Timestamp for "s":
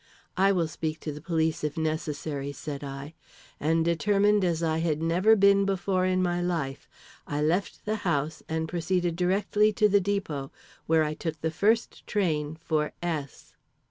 13.03-13.53